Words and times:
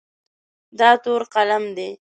دا 0.79 0.89
تور 1.03 1.21
قلم 1.33 1.63
دی. 1.77 1.89